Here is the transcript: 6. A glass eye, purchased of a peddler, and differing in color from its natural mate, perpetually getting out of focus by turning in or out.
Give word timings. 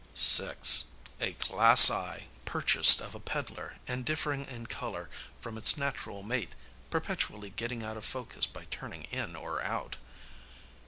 6. 0.15 0.85
A 1.19 1.33
glass 1.33 1.91
eye, 1.91 2.25
purchased 2.43 3.01
of 3.01 3.13
a 3.13 3.19
peddler, 3.19 3.75
and 3.87 4.03
differing 4.03 4.45
in 4.45 4.65
color 4.65 5.11
from 5.39 5.59
its 5.59 5.77
natural 5.77 6.23
mate, 6.23 6.55
perpetually 6.89 7.51
getting 7.51 7.83
out 7.83 7.97
of 7.97 8.03
focus 8.03 8.47
by 8.47 8.65
turning 8.71 9.03
in 9.11 9.35
or 9.35 9.61
out. 9.61 9.97